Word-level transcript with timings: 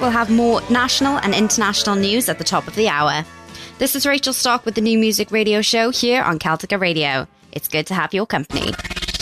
We'll 0.00 0.10
have 0.10 0.30
more 0.30 0.60
national 0.70 1.18
and 1.18 1.34
international 1.34 1.96
news 1.96 2.28
at 2.28 2.38
the 2.38 2.44
top 2.44 2.68
of 2.68 2.74
the 2.74 2.88
hour. 2.88 3.24
This 3.78 3.94
is 3.96 4.06
Rachel 4.06 4.32
Stock 4.32 4.64
with 4.64 4.74
the 4.74 4.80
New 4.80 4.98
Music 4.98 5.30
Radio 5.30 5.62
Show 5.62 5.90
here 5.90 6.22
on 6.22 6.38
Celtica 6.38 6.80
Radio. 6.80 7.26
It's 7.52 7.68
good 7.68 7.86
to 7.88 7.94
have 7.94 8.12
your 8.12 8.26
company. 8.26 8.72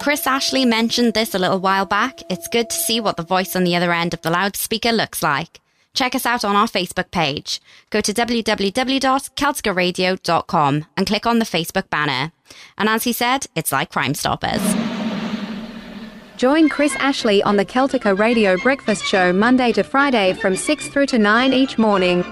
Chris 0.08 0.24
Ashley 0.26 0.64
mentioned 0.64 1.14
this 1.14 1.36
a 1.36 1.38
little 1.38 1.60
while 1.60 1.86
back. 1.86 2.22
It's 2.30 2.48
good 2.48 2.70
to 2.70 2.76
see 2.78 3.02
what 3.02 3.18
the 3.18 3.24
voice 3.24 3.58
on 3.58 3.66
the 3.66 3.76
other 3.76 3.92
end 3.92 4.14
of 4.14 4.22
the 4.22 4.30
loudspeaker 4.30 4.94
looks 4.94 5.22
like. 5.22 5.60
Check 5.94 6.16
us 6.16 6.26
out 6.26 6.46
on 6.46 6.56
our 6.56 6.68
Facebook 6.68 7.12
page. 7.12 7.60
Go 7.90 8.00
to 8.00 8.14
www.celticaradio.com 8.14 10.86
and 10.96 11.08
click 11.08 11.26
on 11.26 11.40
the 11.40 11.46
Facebook 11.46 11.90
banner. 11.90 12.32
And 12.78 12.88
as 12.88 13.04
he 13.04 13.12
said, 13.12 13.48
it's 13.54 13.74
like 13.74 13.92
Crime 13.92 14.14
Stoppers. 14.14 14.62
Join 16.38 16.70
Chris 16.70 16.96
Ashley 16.96 17.44
on 17.44 17.58
the 17.58 17.66
Celtica 17.66 18.18
Radio 18.18 18.56
Breakfast 18.56 19.04
Show 19.04 19.34
Monday 19.34 19.74
to 19.74 19.84
Friday 19.84 20.32
from 20.32 20.56
6 20.56 20.88
through 20.88 21.08
to 21.08 21.20
9 21.20 21.52
each 21.52 21.78
morning. 21.78 22.24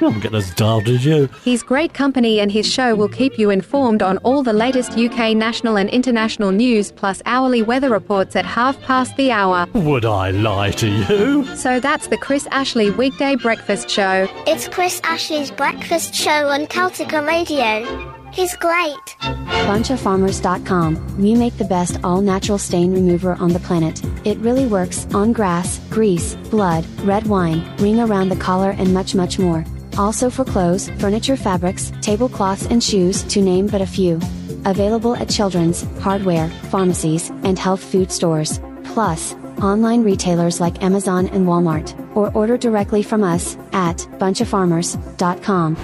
I'm 0.00 0.20
getting 0.20 0.36
as 0.36 0.52
daft 0.54 0.88
as 0.88 1.04
you. 1.04 1.28
He's 1.42 1.62
great 1.62 1.94
company 1.94 2.40
and 2.40 2.50
his 2.52 2.66
show 2.70 2.94
will 2.94 3.08
keep 3.08 3.38
you 3.38 3.50
informed 3.50 4.02
on 4.02 4.18
all 4.18 4.42
the 4.42 4.52
latest 4.52 4.92
UK 4.98 5.36
national 5.36 5.76
and 5.76 5.88
international 5.90 6.50
news 6.52 6.92
plus 6.92 7.22
hourly 7.26 7.62
weather 7.62 7.90
reports 7.90 8.36
at 8.36 8.44
half 8.44 8.80
past 8.82 9.16
the 9.16 9.30
hour. 9.30 9.66
Would 9.74 10.04
I 10.04 10.30
lie 10.30 10.70
to 10.72 10.88
you? 10.88 11.44
So 11.56 11.80
that's 11.80 12.08
the 12.08 12.16
Chris 12.18 12.46
Ashley 12.50 12.90
Weekday 12.90 13.36
Breakfast 13.36 13.88
Show. 13.90 14.28
It's 14.46 14.68
Chris 14.68 15.00
Ashley's 15.04 15.50
breakfast 15.50 16.14
show 16.14 16.48
on 16.48 16.66
Celtica 16.66 17.26
Radio. 17.26 17.84
He's 18.32 18.54
great. 18.56 19.16
bunchoffarmers.com. 19.20 21.18
We 21.18 21.34
make 21.34 21.56
the 21.56 21.64
best 21.64 21.98
all 22.04 22.20
natural 22.20 22.58
stain 22.58 22.92
remover 22.92 23.34
on 23.40 23.52
the 23.52 23.60
planet. 23.60 24.02
It 24.26 24.36
really 24.38 24.66
works 24.66 25.06
on 25.14 25.32
grass, 25.32 25.80
grease, 25.90 26.34
blood, 26.50 26.84
red 27.00 27.26
wine, 27.26 27.64
ring 27.78 27.98
around 28.00 28.28
the 28.28 28.36
collar, 28.36 28.70
and 28.70 28.92
much, 28.92 29.14
much 29.14 29.38
more. 29.38 29.64
Also 29.98 30.28
for 30.30 30.44
clothes, 30.44 30.90
furniture, 30.98 31.36
fabrics, 31.36 31.92
tablecloths, 32.02 32.66
and 32.66 32.82
shoes, 32.82 33.22
to 33.24 33.40
name 33.40 33.66
but 33.66 33.80
a 33.80 33.86
few. 33.86 34.16
Available 34.64 35.16
at 35.16 35.28
children's, 35.28 35.82
hardware, 36.00 36.48
pharmacies, 36.70 37.30
and 37.44 37.58
health 37.58 37.82
food 37.82 38.12
stores. 38.12 38.60
Plus, 38.84 39.34
online 39.62 40.02
retailers 40.02 40.60
like 40.60 40.82
Amazon 40.82 41.28
and 41.28 41.46
Walmart, 41.46 41.94
or 42.14 42.30
order 42.32 42.56
directly 42.56 43.02
from 43.02 43.22
us 43.22 43.56
at 43.72 43.96
bunchoffarmers.com. 44.18 45.76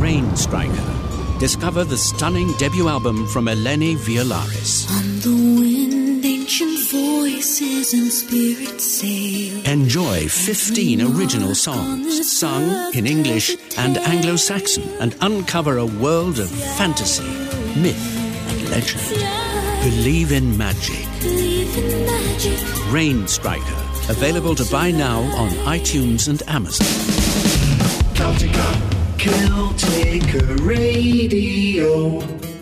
Rain 0.00 0.36
Striker. 0.36 0.92
Discover 1.38 1.84
the 1.84 1.98
stunning 1.98 2.52
debut 2.58 2.88
album 2.88 3.26
from 3.26 3.46
Eleni 3.46 3.96
Violaris. 3.96 4.90
On 4.90 5.20
the 5.20 5.60
wind, 5.60 6.24
ancient 6.24 6.75
voices 6.90 7.92
and 7.92 8.12
spirits 8.12 8.84
sail. 8.84 9.64
Enjoy 9.66 10.28
15 10.28 11.00
original 11.02 11.54
songs, 11.54 12.30
sung 12.38 12.94
in 12.94 13.06
English 13.06 13.56
and 13.76 13.98
Anglo 13.98 14.36
Saxon, 14.36 14.84
and 15.00 15.16
uncover 15.20 15.78
a 15.78 15.86
world 15.86 16.38
of 16.38 16.48
fantasy, 16.50 17.24
myth, 17.80 18.00
and 18.50 18.70
legend. 18.70 19.02
Believe 19.82 20.32
in 20.32 20.56
magic. 20.56 21.06
Believe 21.20 21.76
in 21.76 22.06
magic. 22.06 22.92
Rain 22.92 23.26
Striker. 23.26 23.80
Available 24.08 24.54
to 24.54 24.64
buy 24.70 24.90
now 24.90 25.20
on 25.36 25.50
iTunes 25.66 26.28
and 26.28 26.42
Amazon. 26.48 26.86
Celtica, 28.14 28.66
Celtica 29.18 30.64
Radio. 30.64 32.55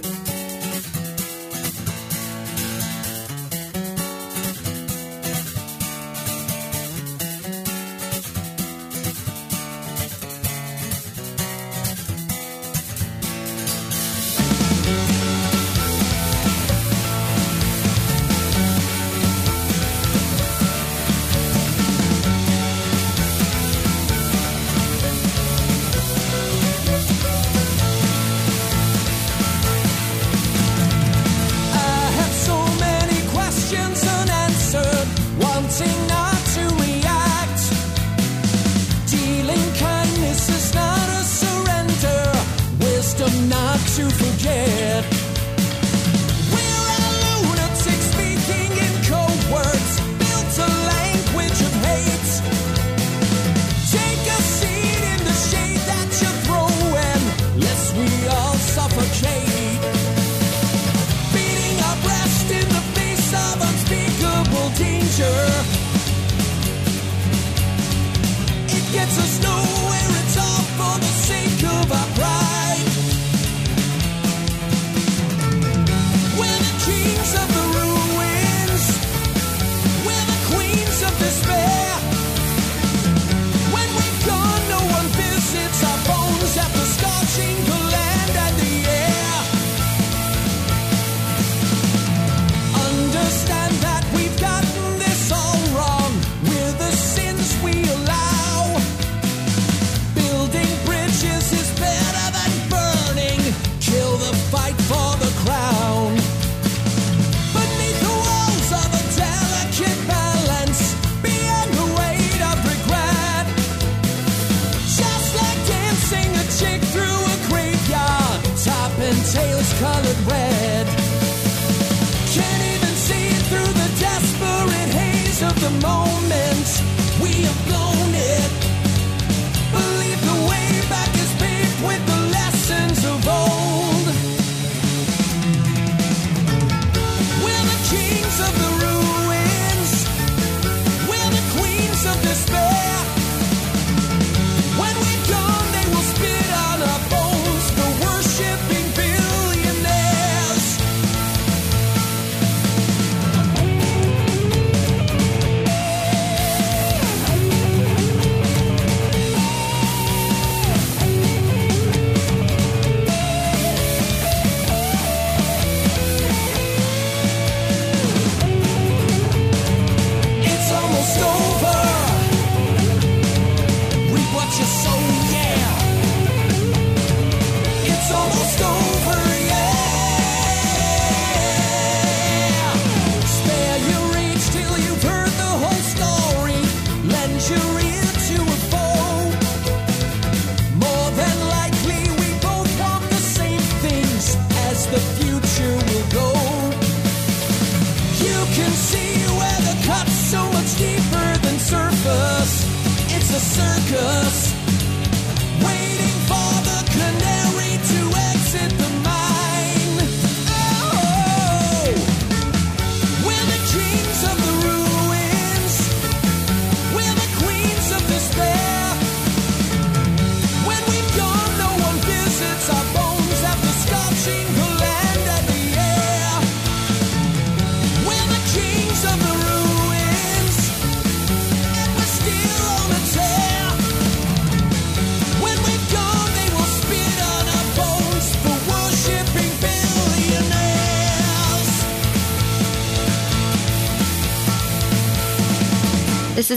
Colored 119.81 120.31
red. 120.31 120.44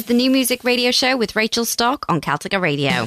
The 0.08 0.14
New 0.14 0.32
Music 0.32 0.64
Radio 0.64 0.90
Show 0.90 1.18
with 1.18 1.36
Rachel 1.36 1.66
Stock 1.66 2.06
on 2.08 2.22
Celtica 2.22 2.62
Radio. 2.62 3.04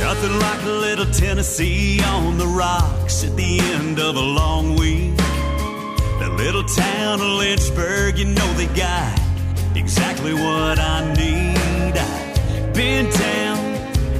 Nothing 0.00 0.38
like 0.40 0.62
a 0.64 0.68
little 0.68 1.06
Tennessee 1.06 2.02
on 2.02 2.36
the 2.36 2.46
rocks 2.48 3.22
at 3.22 3.36
the 3.36 3.60
end 3.60 4.00
of 4.00 4.16
a 4.16 4.20
long 4.20 4.74
week. 4.74 5.16
That 6.18 6.34
little 6.36 6.64
town 6.64 7.20
of 7.20 7.38
Lynchburg, 7.38 8.18
you 8.18 8.24
know 8.24 8.52
they 8.54 8.66
got 8.74 9.20
exactly 9.76 10.34
what 10.34 10.80
I 10.80 11.14
need. 11.14 11.51
Been 12.74 13.10
down 13.10 13.58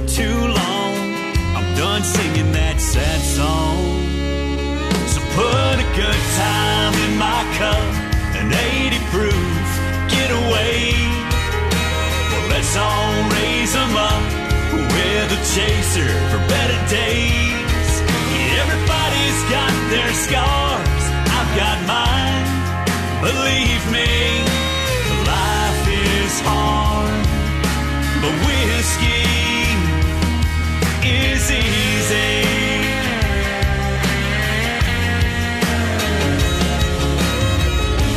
too 0.07 0.37
long. 0.59 0.93
I'm 1.57 1.75
done 1.75 2.03
singing 2.03 2.51
that 2.53 2.77
sad 2.79 3.19
song. 3.21 3.81
So 5.09 5.19
put 5.33 5.75
a 5.81 5.87
good 5.97 6.21
time 6.37 6.93
in 7.05 7.17
my 7.17 7.41
cup, 7.57 7.89
an 8.37 8.53
80 8.53 9.01
proof 9.09 9.67
getaway. 10.05 10.93
Well, 12.29 12.45
let's 12.53 12.73
all 12.77 13.13
raise 13.41 13.73
them 13.73 13.93
up 13.97 14.23
with 14.69 15.33
a 15.33 15.41
chaser 15.57 16.13
for 16.29 16.39
better 16.45 16.79
days. 16.93 17.89
Everybody's 18.61 19.41
got 19.49 19.73
their 19.89 20.13
scars, 20.13 21.03
I've 21.25 21.51
got 21.57 21.77
mine. 21.89 22.45
Believe 23.25 23.83
me, 23.89 24.45
life 25.25 25.83
is 25.89 26.33
hard, 26.45 27.12
but 28.23 28.35
whiskey 28.47 29.27
is 31.03 31.51
easy. 31.51 32.35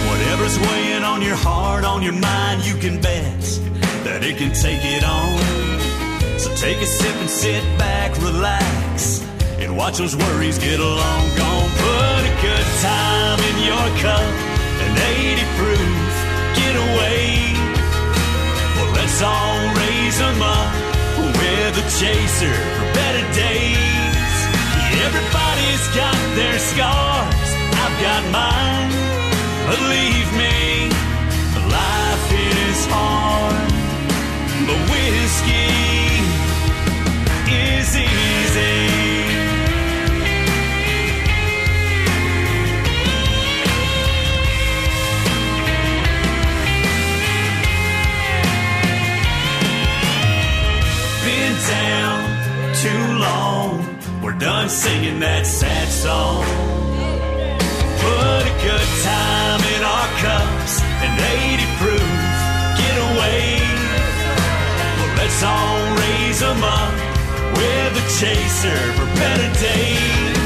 Whatever's 0.09 0.59
weighing 0.61 1.03
on 1.03 1.23
your 1.23 1.35
heart, 1.35 1.85
on 1.85 2.03
your 2.03 2.13
mind, 2.13 2.65
you 2.65 2.77
can 2.77 3.01
bet 3.01 3.43
that 4.05 4.23
it 4.23 4.37
can 4.39 4.53
take 4.55 4.85
it 4.85 5.03
on. 5.03 6.39
So 6.39 6.55
take 6.55 6.79
a 6.79 6.87
sip 6.87 7.17
and 7.17 7.29
sit 7.29 7.65
back, 7.77 8.17
relax, 8.23 9.27
and 9.59 9.77
watch 9.77 9.99
those 9.99 10.15
worries 10.15 10.59
get 10.59 10.79
along. 10.79 11.23
Gone, 11.37 11.71
put 11.83 12.23
a 12.31 12.35
good 12.47 12.69
time 12.87 13.41
in 13.51 13.57
your 13.71 13.87
cup, 14.05 14.33
an 14.85 14.93
80 15.19 15.43
proof 15.59 16.15
getaway. 16.55 17.57
Well, 18.77 18.95
all 19.25 19.86
them 20.15 20.41
up 20.41 20.73
with 21.17 21.83
a 21.83 21.87
chaser 21.99 22.55
for 22.77 22.87
better 22.95 23.27
days. 23.35 24.35
Everybody's 25.05 25.85
got 25.99 26.17
their 26.37 26.59
scars, 26.59 27.49
I've 27.83 27.97
got 28.01 28.23
mine. 28.31 28.91
Believe 29.67 30.29
me, 30.39 30.89
life 31.69 32.29
is 32.33 32.87
hard, 32.89 33.71
but 34.67 34.79
whiskey 34.91 35.75
is 37.51 37.97
easy. 37.97 38.96
Done 54.39 54.69
singing 54.69 55.19
that 55.21 55.47
sad 55.47 55.89
song. 55.89 56.45
Put 58.05 58.43
a 58.45 58.55
good 58.61 58.89
time 59.01 59.61
in 59.75 59.81
our 59.81 60.09
cups, 60.21 60.83
an 61.01 61.17
80 61.17 61.65
proof 61.81 62.13
getaway. 62.77 63.65
Well, 65.01 65.13
let's 65.17 65.41
all 65.43 65.81
raise 66.05 66.41
them 66.41 66.63
up 66.63 66.93
with 67.57 67.97
a 67.97 68.07
chaser 68.21 68.77
for 68.93 69.07
better 69.17 69.49
days. 69.59 70.46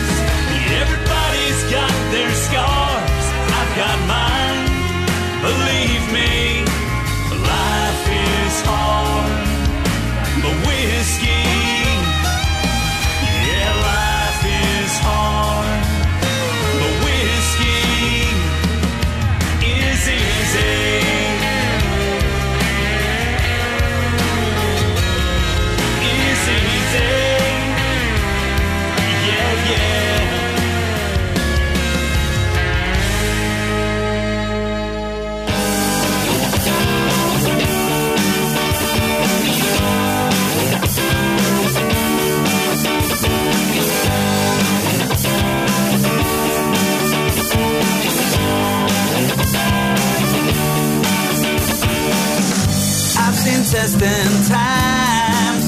Seen 53.91 54.33
times, 54.49 55.67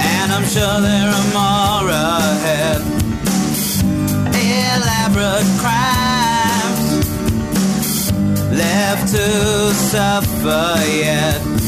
and 0.00 0.32
I'm 0.32 0.44
sure 0.44 0.80
there 0.80 1.10
are 1.18 1.28
more 1.36 1.90
ahead. 1.90 2.80
Elaborate 4.34 5.50
crimes 5.60 6.82
left 8.50 9.12
to 9.12 9.74
suffer 9.74 10.68
yet. 10.86 11.67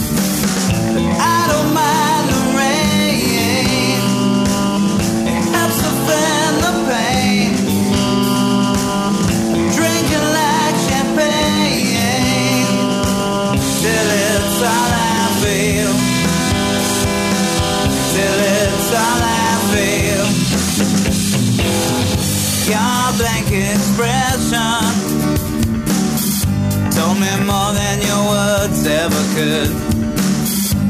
Words 29.00 29.14
ever 29.14 29.34
could. 29.34 29.70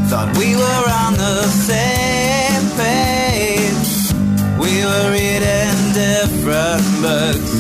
Thought 0.09 0.37
we 0.39 0.57
were 0.57 0.87
on 1.05 1.15
the 1.15 1.43
same 1.49 2.65
page. 2.77 4.13
We 4.59 4.85
were 4.85 5.13
reading 5.13 5.93
different 5.93 7.03
books. 7.03 7.60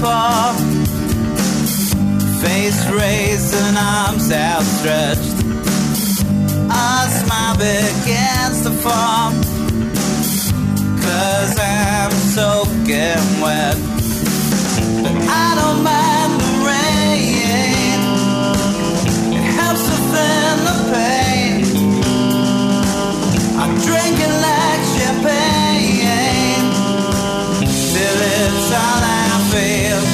Downpour. 0.00 0.54
Face 2.42 2.86
raised 2.88 3.54
and 3.54 3.76
arms 3.76 4.32
outstretched. 4.32 5.34
A 6.70 7.08
smile 7.20 7.56
begins 7.56 8.62
to 8.62 8.70
form. 8.70 9.34
Cause 11.02 11.58
I'm 11.58 12.10
soaking 12.10 13.40
wet. 13.40 13.76
But 15.02 15.14
I 15.28 15.54
don't 15.60 15.82
mind 15.82 16.40
the 16.40 16.52
rain. 16.70 18.00
It 19.36 19.44
helps 19.58 19.82
to 19.84 19.96
thin 20.12 20.56
the 20.68 20.76
pain. 20.92 21.64
I'm 23.60 23.74
drinking 23.86 24.34
like 24.46 24.82
champagne. 24.96 26.66
Till 27.92 28.18
it's 28.20 28.72
all 28.72 29.02
I 29.02 29.29
feel. 29.50 30.09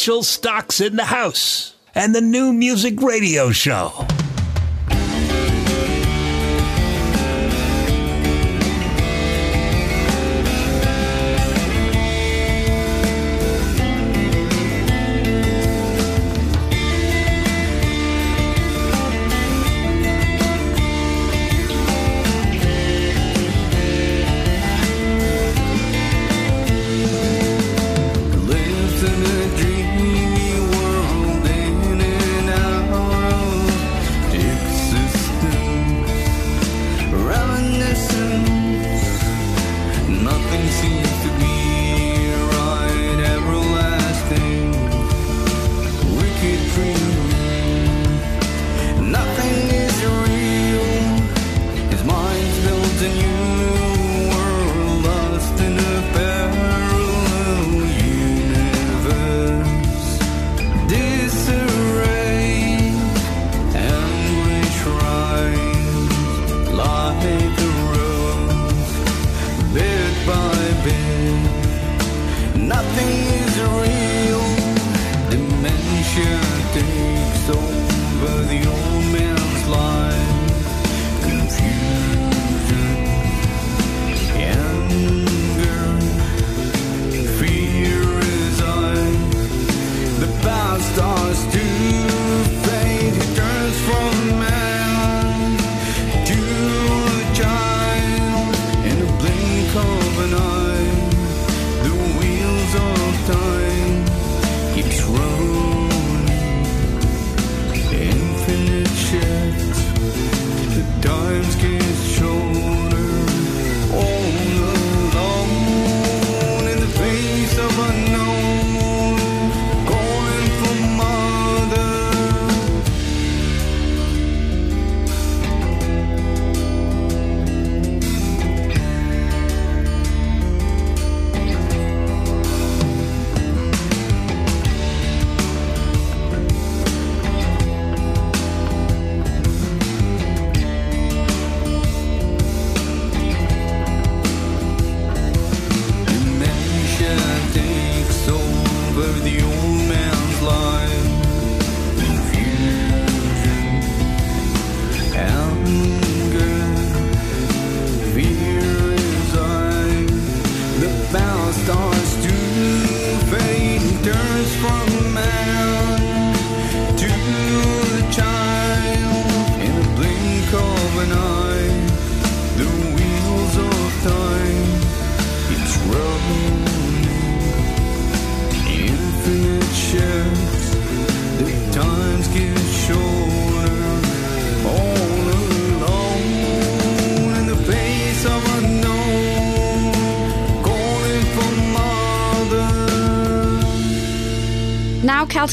Rachel 0.00 0.22
Stocks 0.22 0.80
in 0.80 0.96
the 0.96 1.04
house 1.04 1.74
and 1.94 2.14
the 2.14 2.22
new 2.22 2.54
music 2.54 3.02
radio 3.02 3.50
show. 3.50 4.06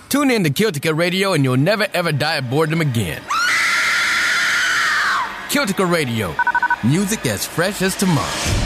Tune 0.08 0.30
in 0.30 0.44
to 0.44 0.50
Celtica 0.50 0.96
Radio 0.96 1.32
and 1.32 1.42
you'll 1.42 1.56
never 1.56 1.88
ever 1.92 2.12
die 2.12 2.36
of 2.36 2.48
boredom 2.48 2.80
again. 2.80 3.20
Celtica 5.48 5.90
Radio. 5.90 6.34
Music 6.84 7.26
as 7.26 7.44
fresh 7.44 7.82
as 7.82 7.96
tomorrow. 7.96 8.61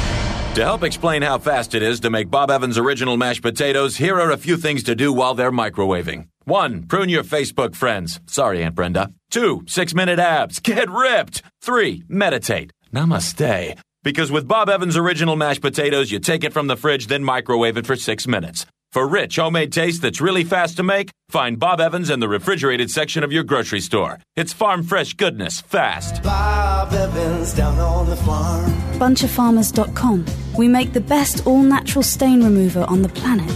To 0.57 0.64
help 0.64 0.85
explain 0.85 1.21
how 1.21 1.37
fast 1.37 1.75
it 1.75 1.83
is 1.83 2.01
to 2.01 2.09
make 2.09 2.31
Bob 2.31 2.51
Evans 2.51 2.79
original 2.79 3.19
mashed 3.19 3.42
potatoes, 3.42 3.97
here 3.97 4.19
are 4.19 4.31
a 4.31 4.38
few 4.38 4.57
things 4.57 4.85
to 4.85 4.95
do 4.95 5.12
while 5.12 5.35
they're 5.35 5.53
microwaving. 5.53 6.29
One, 6.45 6.85
prune 6.85 7.11
your 7.11 7.25
Facebook 7.25 7.77
friends. 7.77 8.21
Sorry, 8.25 8.62
Aunt 8.62 8.75
Brenda. 8.75 9.12
Two, 9.31 9.64
six 9.69 9.95
minute 9.95 10.19
abs. 10.19 10.61
Get 10.61 10.88
ripped. 10.88 11.42
Three, 11.61 12.05
meditate. 12.09 12.73
Namaste. 12.90 13.79
Because 14.03 14.33
with 14.33 14.49
Bob 14.49 14.71
Evans 14.71 14.97
original 14.97 15.37
mashed 15.37 15.61
potatoes, 15.61 16.11
you 16.11 16.21
take 16.21 16.42
it 16.42 16.55
from 16.55 16.69
the 16.69 16.77
fridge, 16.77 17.09
then 17.09 17.23
microwave 17.23 17.77
it 17.77 17.85
for 17.85 17.95
six 17.95 18.27
minutes. 18.27 18.64
For 18.97 19.07
rich 19.07 19.37
homemade 19.37 19.73
taste 19.73 20.01
that's 20.01 20.23
really 20.23 20.43
fast 20.43 20.79
to 20.79 20.83
make, 20.83 21.11
find 21.29 21.59
Bob 21.59 21.83
Evans 21.83 22.09
in 22.09 22.19
the 22.19 22.31
refrigerated 22.31 22.91
section 22.91 23.23
of 23.23 23.31
your 23.31 23.45
grocery 23.45 23.81
store. 23.81 24.21
It's 24.37 24.55
farm 24.55 24.83
fresh 24.83 25.13
goodness, 25.13 25.61
fast. 25.61 26.23
Bob 26.23 26.95
Evans 26.95 27.53
down 27.53 27.79
on 27.79 28.09
the 28.09 28.17
farm. 28.17 28.65
bunchoffarmers.com. 28.99 30.25
We 30.57 30.67
make 30.69 30.95
the 30.95 31.03
best 31.03 31.47
all 31.47 31.61
natural 31.61 32.03
stain 32.03 32.43
remover 32.43 32.87
on 32.89 33.03
the 33.03 33.11
planet. 33.11 33.55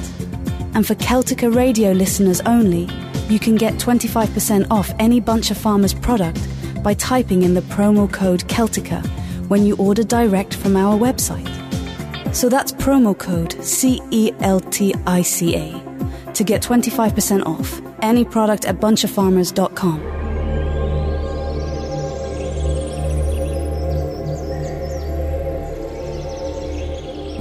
And 0.74 0.87
for 0.87 0.94
Celtica 0.96 1.50
radio 1.55 1.92
listeners 1.92 2.42
only, 2.42 2.87
you 3.31 3.38
can 3.38 3.57
get 3.57 3.76
25% 3.76 4.66
off 4.70 4.92
any 4.98 5.20
Bunch 5.20 5.50
of 5.50 5.57
Farmers 5.57 5.94
product 5.94 6.46
by 6.83 6.92
typing 6.92 7.44
in 7.44 7.55
the 7.55 7.62
promo 7.62 8.12
code 8.12 8.40
Celtica 8.40 9.03
when 9.48 9.64
you 9.64 9.74
order 9.76 10.05
direct 10.05 10.53
from 10.53 10.76
our 10.76 10.98
website. 10.98 11.69
So 12.32 12.48
that's 12.48 12.72
promo 12.72 13.16
code 13.18 13.62
C 13.62 14.00
E 14.10 14.32
L 14.40 14.60
T 14.60 14.94
I 15.06 15.22
C 15.22 15.56
A 15.56 16.32
to 16.32 16.44
get 16.44 16.62
25% 16.62 17.44
off 17.44 17.80
any 18.02 18.24
product 18.24 18.64
at 18.64 18.76
bunchoffarmers.com. 18.76 20.00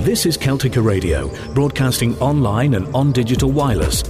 This 0.04 0.26
is 0.26 0.38
Celtica 0.38 0.84
Radio, 0.84 1.30
broadcasting 1.54 2.18
online 2.20 2.74
and 2.74 2.88
on 2.96 3.12
digital 3.12 3.52
wireless. 3.52 4.02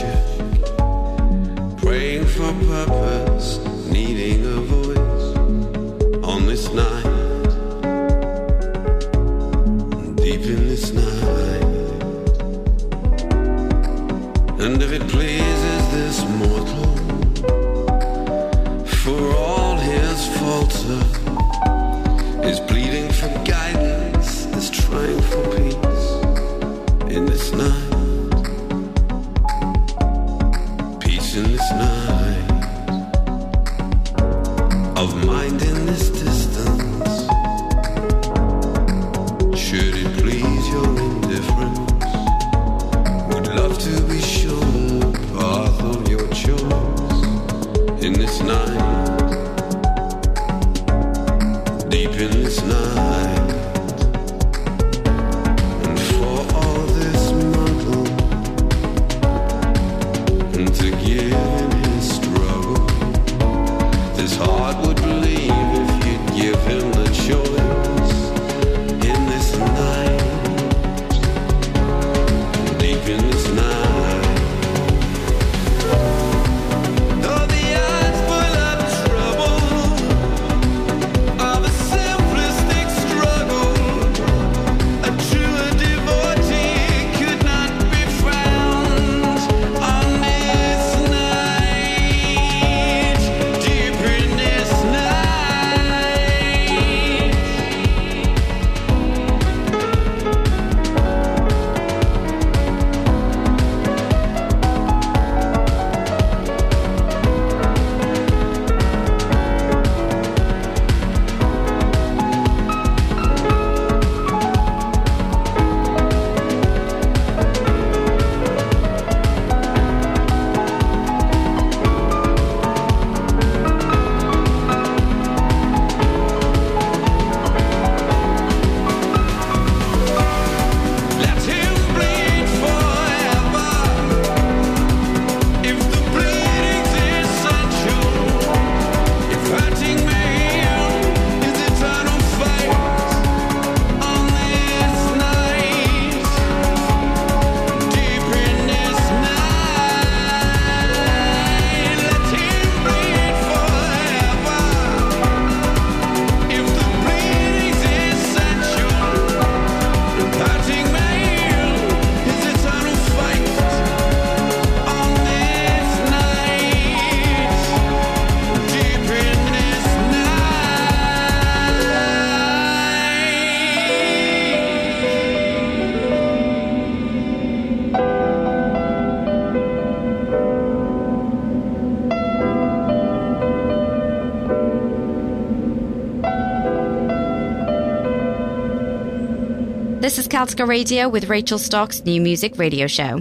Celtica 190.35 190.67
Radio 190.67 191.07
with 191.07 191.29
Rachel 191.29 191.57
Stock's 191.57 192.03
new 192.03 192.19
music 192.19 192.57
radio 192.57 192.87
show. 192.87 193.19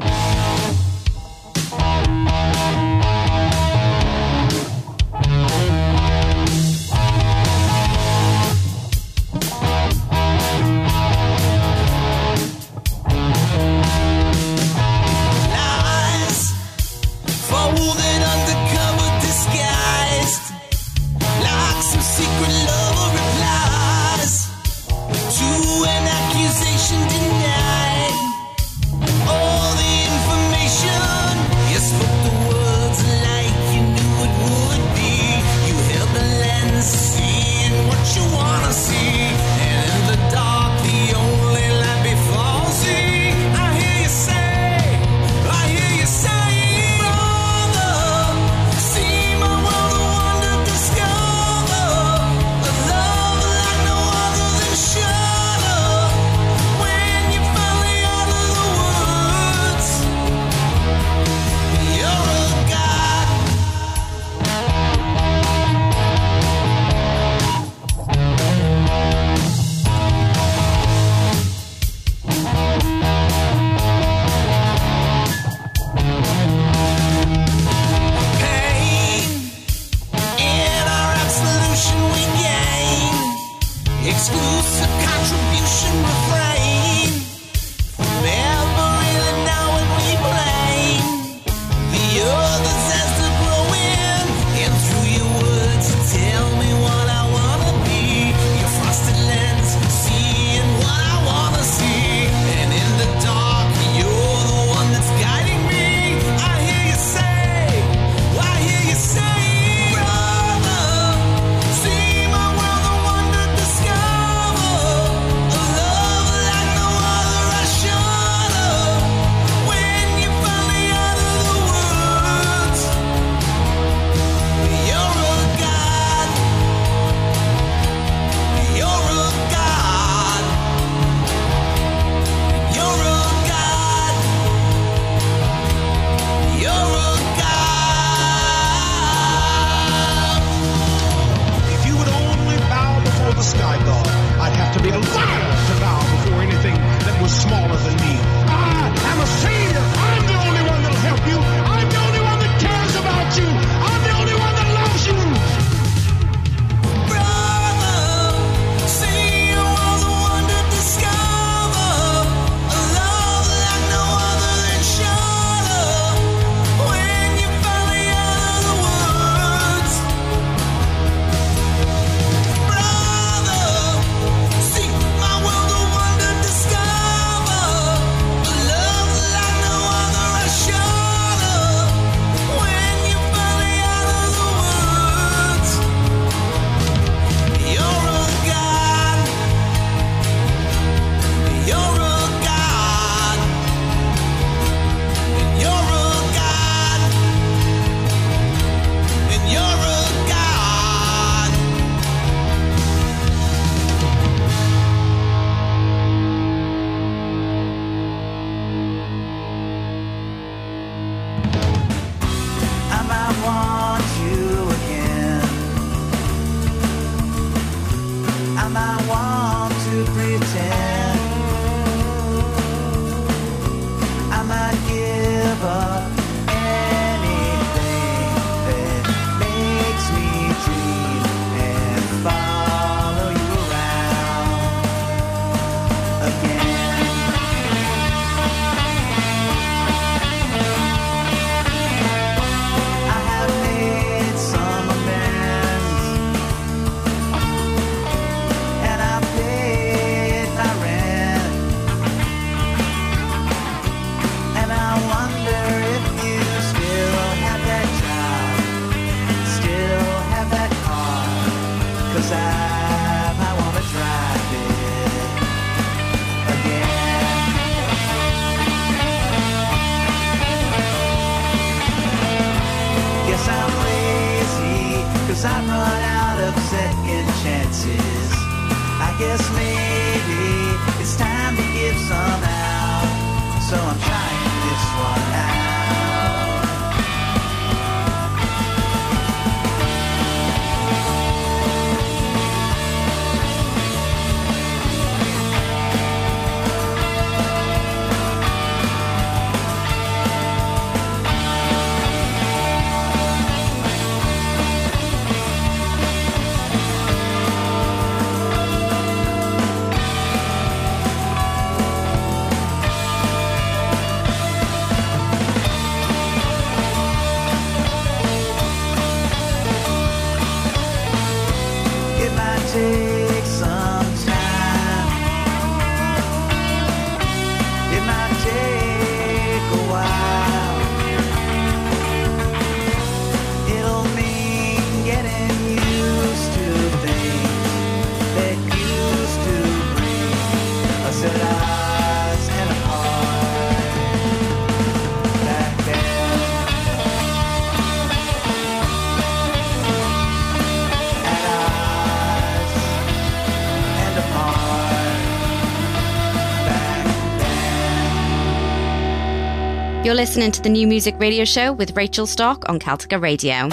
Listening 360.24 360.50
to 360.50 360.62
the 360.62 360.70
new 360.70 360.86
music 360.86 361.14
radio 361.20 361.44
show 361.44 361.70
with 361.70 361.94
Rachel 361.94 362.24
Stock 362.24 362.66
on 362.66 362.78
Celtica 362.78 363.20
Radio. 363.20 363.68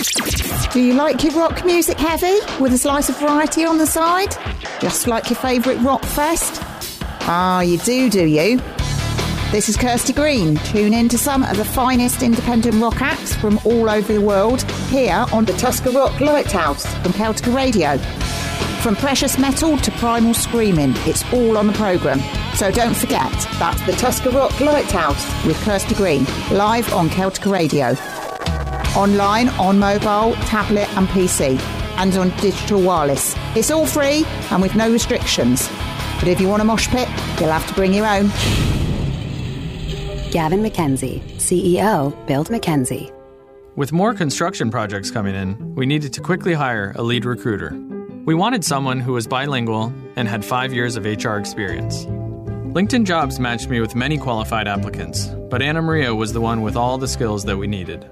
Do 0.73 0.81
you 0.81 0.95
like 0.95 1.23
your 1.23 1.31
rock 1.31 1.63
music 1.63 1.97
heavy 1.97 2.39
with 2.61 2.73
a 2.73 2.77
slice 2.77 3.07
of 3.07 3.17
variety 3.17 3.63
on 3.63 3.77
the 3.77 3.87
side? 3.87 4.35
Just 4.81 5.07
like 5.07 5.29
your 5.29 5.37
favourite 5.37 5.79
rock 5.79 6.03
fest? 6.03 6.61
Ah, 7.21 7.61
you 7.61 7.77
do, 7.77 8.09
do 8.09 8.25
you? 8.25 8.57
This 9.53 9.69
is 9.69 9.77
Kirsty 9.77 10.11
Green. 10.11 10.57
Tune 10.57 10.93
in 10.93 11.07
to 11.07 11.17
some 11.17 11.43
of 11.43 11.55
the 11.55 11.63
finest 11.63 12.21
independent 12.21 12.75
rock 12.81 13.01
acts 13.01 13.33
from 13.33 13.57
all 13.63 13.89
over 13.89 14.11
the 14.11 14.19
world 14.19 14.69
here 14.89 15.25
on 15.31 15.45
the 15.45 15.53
Tusker 15.53 15.91
Rock 15.91 16.19
Lighthouse 16.19 16.85
from 16.95 17.13
Celtica 17.13 17.55
Radio. 17.55 17.97
From 18.81 18.97
precious 18.97 19.37
metal 19.37 19.77
to 19.77 19.91
primal 19.91 20.33
screaming, 20.33 20.95
it's 21.05 21.23
all 21.31 21.57
on 21.57 21.67
the 21.67 21.73
programme. 21.73 22.19
So 22.62 22.70
don't 22.70 22.95
forget, 22.95 23.32
that's 23.57 23.84
the 23.88 23.93
Tusker 23.93 24.30
Rock 24.30 24.62
Lighthouse 24.62 25.26
with 25.47 25.59
Kirsty 25.64 25.95
Green, 25.95 26.26
live 26.51 26.93
on 26.93 27.09
Celtica 27.09 27.51
Radio. 27.51 27.95
Online, 28.95 29.49
on 29.57 29.80
mobile, 29.80 30.36
tablet, 30.45 30.88
and 30.95 31.07
PC, 31.07 31.59
and 31.97 32.16
on 32.18 32.30
digital 32.38 32.80
wireless. 32.80 33.36
It's 33.55 33.72
all 33.72 33.88
free 33.88 34.28
and 34.51 34.62
with 34.62 34.76
no 34.76 34.91
restrictions. 34.91 35.68
But 36.20 36.28
if 36.28 36.39
you 36.39 36.47
want 36.49 36.62
a 36.62 36.66
mosh 36.66 36.88
pit, 36.88 37.09
you'll 37.39 37.49
have 37.49 37.68
to 37.68 37.74
bring 37.74 37.95
your 37.95 38.05
own. 38.05 38.28
Gavin 40.30 40.62
McKenzie, 40.62 41.20
CEO, 41.38 42.14
Build 42.28 42.49
McKenzie. 42.49 43.12
With 43.76 43.91
more 43.91 44.14
construction 44.14 44.70
projects 44.70 45.09
coming 45.09 45.34
in, 45.34 45.74
we 45.74 45.88
needed 45.88 46.14
to 46.14 46.22
quickly 46.22 46.53
hire 46.53 46.91
a 46.93 47.01
lead 47.01 47.26
recruiter. 47.26 47.76
We 48.26 48.36
wanted 48.36 48.64
someone 48.64 48.99
who 48.99 49.14
was 49.14 49.26
bilingual 49.26 49.91
and 50.16 50.28
had 50.28 50.45
five 50.45 50.72
years 50.72 50.95
of 50.95 51.05
HR 51.05 51.38
experience. 51.38 52.05
LinkedIn 52.72 53.05
Jobs 53.05 53.38
matched 53.38 53.67
me 53.67 53.82
with 53.82 53.95
many 53.95 54.17
qualified 54.17 54.65
applicants, 54.65 55.28
but 55.49 55.61
Anna 55.61 55.82
Maria 55.82 56.15
was 56.15 56.32
the 56.32 56.39
one 56.39 56.61
with 56.61 56.78
all 56.78 56.97
the 56.97 57.07
skills 57.07 57.43
that 57.43 57.57
we 57.57 57.67
needed. 57.67 58.05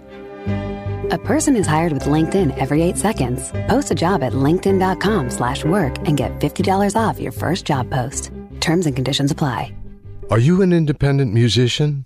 A 1.14 1.18
person 1.18 1.56
is 1.56 1.66
hired 1.66 1.94
with 1.94 2.04
LinkedIn 2.04 2.58
every 2.58 2.82
eight 2.82 2.98
seconds. 2.98 3.52
Post 3.70 3.90
a 3.90 3.96
job 3.96 4.22
at 4.22 4.34
linkedin.com 4.34 5.30
slash 5.30 5.64
work 5.64 5.98
and 6.00 6.18
get 6.18 6.38
$50 6.42 6.98
off 6.98 7.22
your 7.22 7.32
first 7.32 7.64
job 7.64 7.90
post. 7.90 8.32
Terms 8.60 8.86
and 8.86 8.98
conditions 8.98 9.32
apply. 9.32 9.74
Are 10.30 10.40
you 10.40 10.62
an 10.62 10.74
independent 10.74 11.34
musician? 11.34 12.06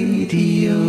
Radio. 0.31 0.80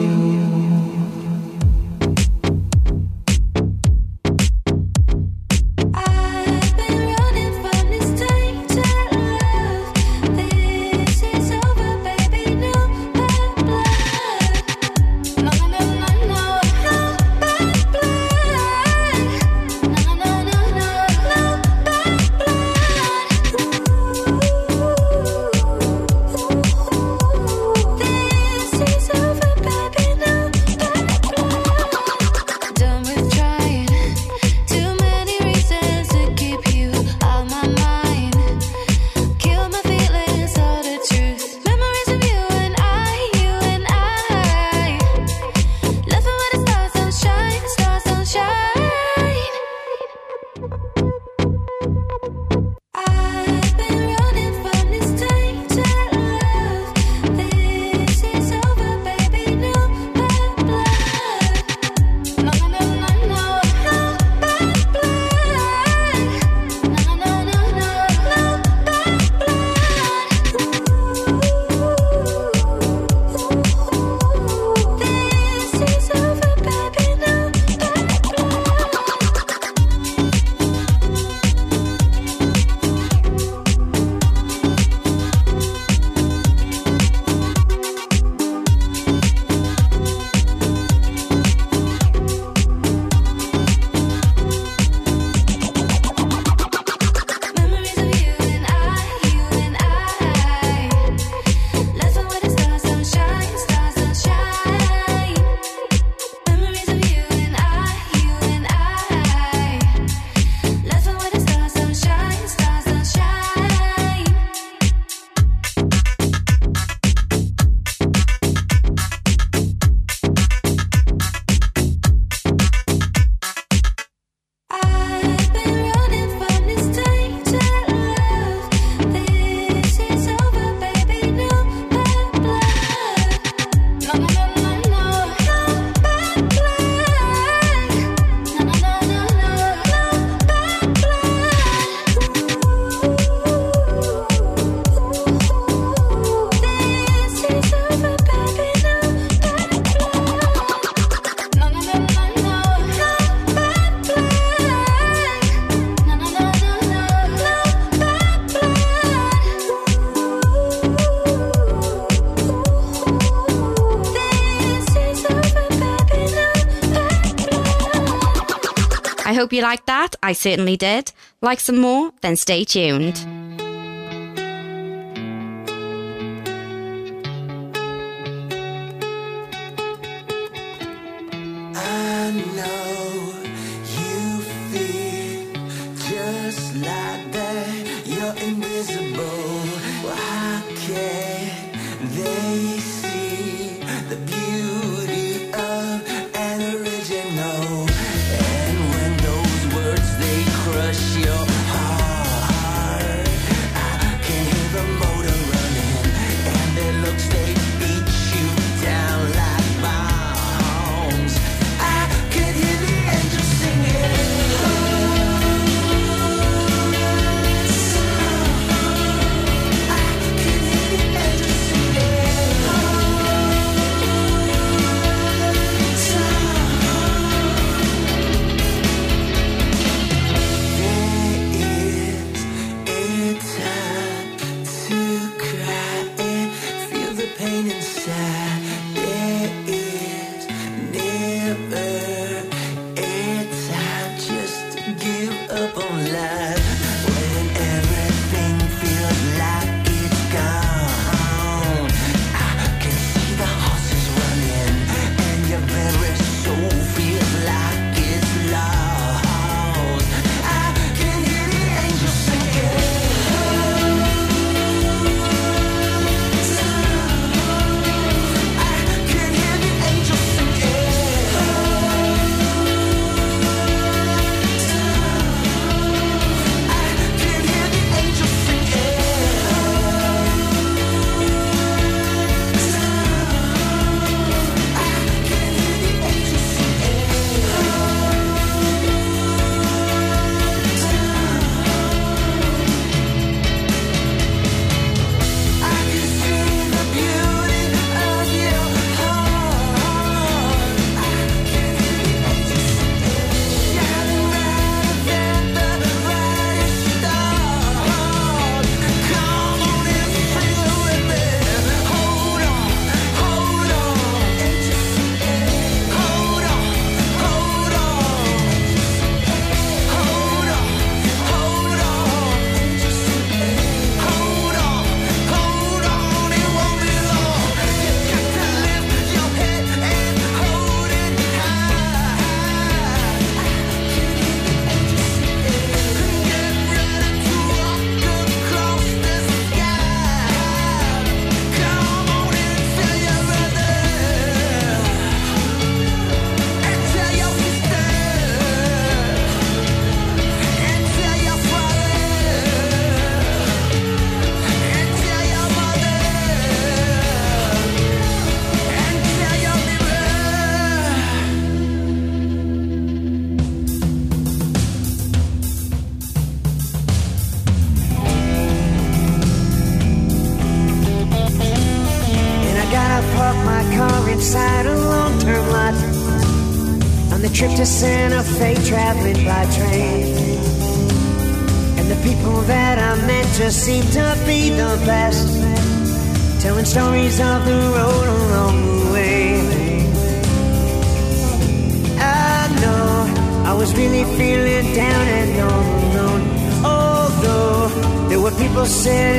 Hope 169.42 169.52
you 169.52 169.60
liked 169.60 169.86
that. 169.86 170.14
I 170.22 170.34
certainly 170.34 170.76
did. 170.76 171.10
Like 171.40 171.58
some 171.58 171.78
more? 171.78 172.12
Then 172.20 172.36
stay 172.36 172.64
tuned. 172.64 173.26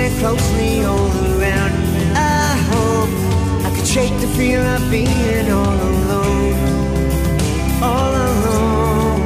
Sitting 0.04 0.20
closely 0.20 0.84
all 0.84 1.12
around 1.40 1.72
I 2.16 2.56
hope 2.72 3.10
I 3.66 3.76
could 3.76 3.88
shake 3.88 4.16
the 4.20 4.28
fear 4.38 4.60
of 4.60 4.92
being 4.92 5.52
all 5.52 5.80
alone. 5.92 6.54
All 7.82 8.14
alone. 8.28 9.22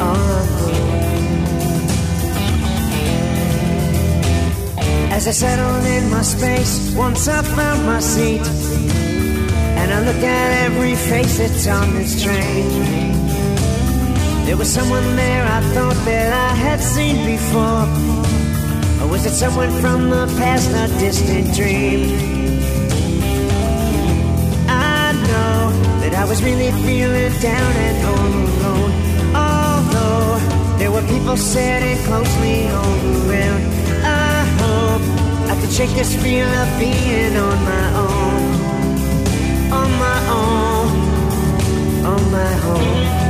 All 0.00 0.26
alone. 0.42 0.72
As 5.12 5.26
I 5.26 5.30
settled 5.30 5.84
in 5.86 6.10
my 6.10 6.22
space 6.22 6.94
Once 6.94 7.28
I 7.28 7.42
found 7.42 7.86
my 7.86 8.00
seat 8.00 8.46
And 9.80 9.92
I 9.92 10.00
looked 10.06 10.24
at 10.24 10.50
every 10.66 10.94
face 10.94 11.38
that's 11.38 11.66
on 11.66 11.94
this 11.94 12.22
train. 12.22 12.66
There 14.46 14.56
was 14.56 14.72
someone 14.72 15.16
there 15.16 15.44
I 15.44 15.60
thought 15.74 15.98
that 16.04 16.32
I 16.32 16.54
had 16.54 16.80
seen 16.80 17.16
before. 17.26 18.15
Or 19.06 19.08
was 19.10 19.24
it 19.24 19.34
someone 19.34 19.70
from 19.80 20.10
the 20.10 20.26
past, 20.36 20.68
a 20.70 20.88
distant 20.98 21.54
dream? 21.54 22.18
I 24.68 25.12
know 25.28 25.70
that 26.00 26.12
I 26.12 26.24
was 26.24 26.42
really 26.42 26.72
feeling 26.82 27.32
down 27.40 27.72
and 27.86 27.98
all 28.10 28.32
alone. 28.50 28.92
Although 29.46 30.78
there 30.78 30.90
were 30.90 31.06
people 31.06 31.36
sitting 31.36 31.98
closely 32.04 32.66
all 32.66 32.98
around. 33.30 33.62
I 34.02 34.44
hope 34.60 35.02
I 35.52 35.60
could 35.60 35.70
shake 35.70 35.94
this 35.94 36.12
feel 36.20 36.48
of 36.62 36.68
being 36.80 37.36
on 37.36 37.58
my 37.72 37.86
own. 38.06 38.42
On 39.78 39.90
my 40.04 40.18
own. 40.40 40.86
On 42.06 42.30
my 42.32 42.54
own. 42.74 43.25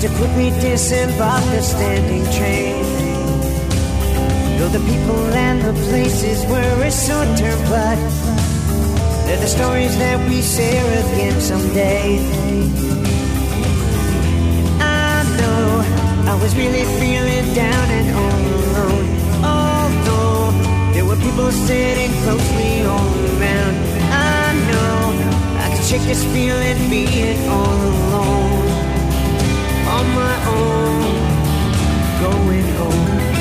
To 0.00 0.08
quickly 0.08 0.50
disembark 0.60 1.42
the 1.44 1.62
standing 1.62 2.24
train. 2.36 2.84
Though 4.58 4.68
the 4.68 4.84
people 4.92 5.22
and 5.32 5.62
the 5.62 5.72
places 5.88 6.44
were 6.52 6.74
a 6.84 6.90
short 6.90 7.28
term, 7.38 7.58
but 7.72 7.96
they're 9.24 9.40
the 9.40 9.46
stories 9.46 9.96
that 9.96 10.18
we 10.28 10.42
share 10.42 10.86
again 11.02 11.40
someday. 11.40 12.18
I 14.80 15.24
know 15.38 16.30
I 16.30 16.34
was 16.42 16.54
really 16.56 16.84
feeling 17.00 17.54
down 17.54 17.86
and 17.98 18.08
all 18.20 18.42
alone. 18.60 19.06
Although 19.54 20.92
there 20.92 21.06
were 21.06 21.16
people 21.16 21.50
sitting 21.50 22.12
closely 22.24 22.84
all 22.84 23.16
around. 23.32 23.74
I 24.12 24.52
know 24.68 24.94
I 25.64 25.74
could 25.74 25.84
shake 25.86 26.02
this 26.02 26.22
feeling 26.34 26.78
being 26.90 27.48
all 27.48 27.80
alone. 27.92 28.65
On 29.98 30.06
my 30.14 30.36
own, 30.46 31.00
going 32.20 32.68
home. 32.74 33.35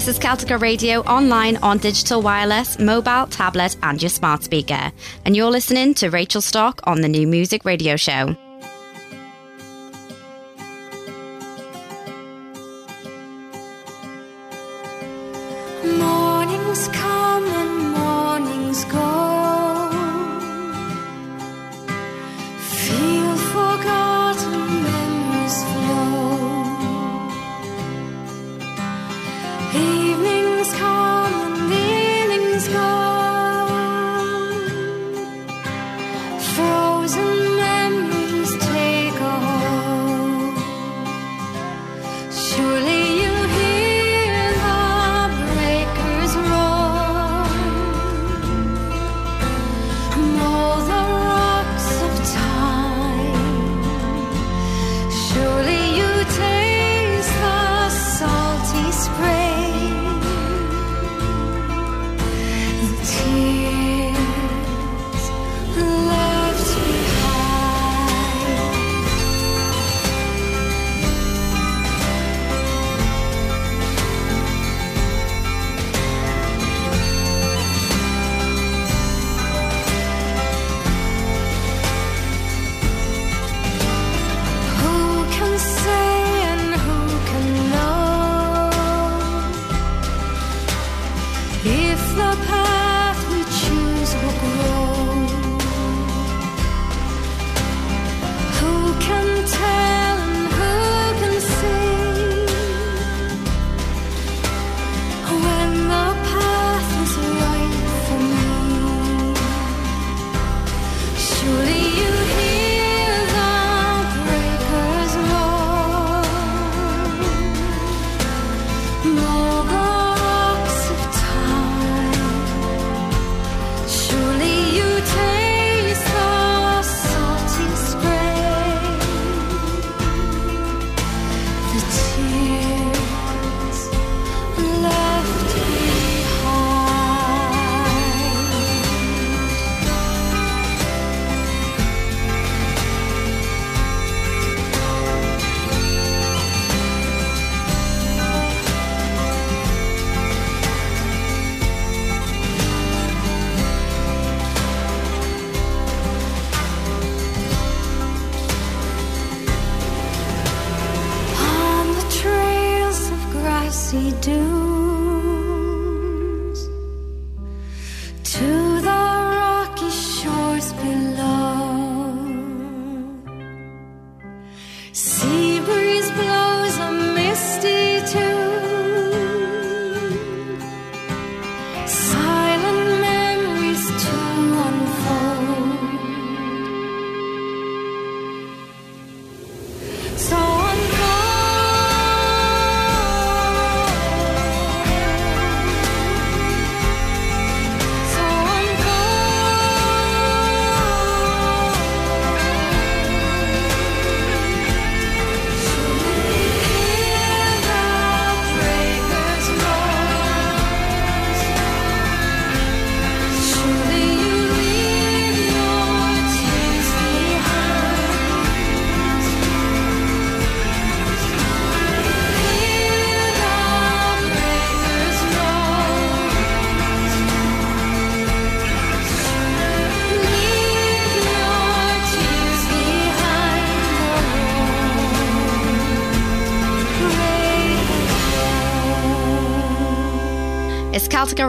This 0.00 0.16
is 0.16 0.18
Celtica 0.18 0.58
Radio 0.58 1.00
online 1.00 1.58
on 1.58 1.76
digital 1.76 2.22
wireless, 2.22 2.78
mobile, 2.78 3.26
tablet, 3.26 3.76
and 3.82 4.00
your 4.00 4.08
smart 4.08 4.42
speaker. 4.42 4.90
And 5.26 5.36
you're 5.36 5.50
listening 5.50 5.92
to 5.96 6.08
Rachel 6.08 6.40
Stock 6.40 6.80
on 6.84 7.02
the 7.02 7.08
New 7.08 7.26
Music 7.26 7.66
Radio 7.66 7.96
Show. 7.96 8.34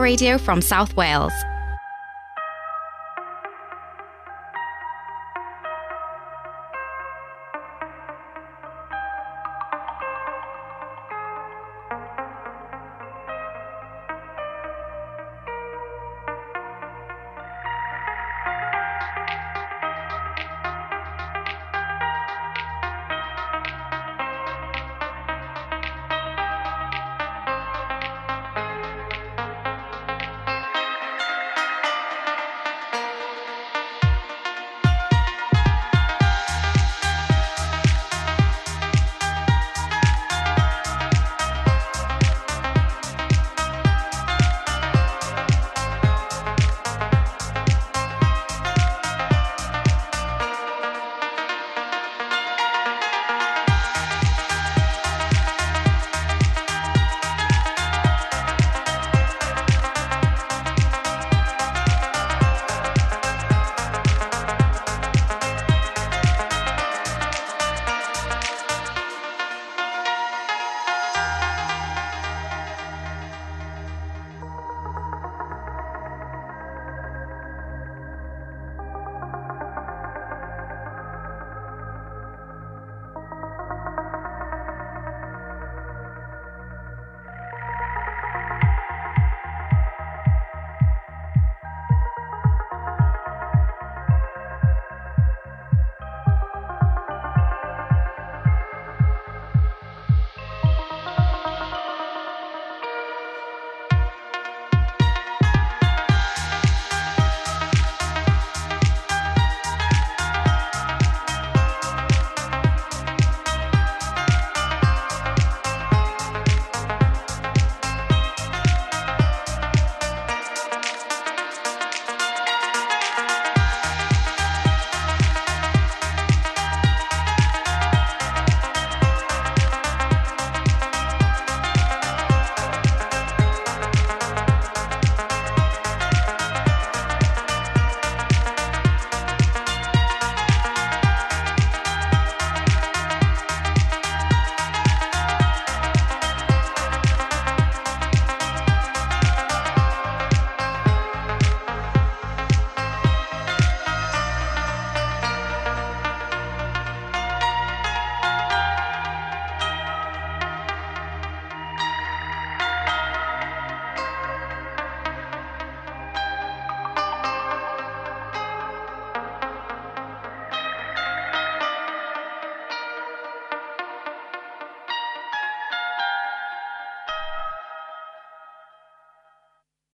Radio 0.02 0.36
from 0.36 0.60
South 0.60 0.96
Wales. 0.96 1.32